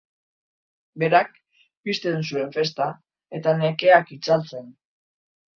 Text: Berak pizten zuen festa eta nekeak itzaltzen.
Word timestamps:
Berak 1.03 1.29
pizten 1.89 2.25
zuen 2.29 2.51
festa 2.57 2.89
eta 3.41 3.55
nekeak 3.61 4.11
itzaltzen. 4.17 4.69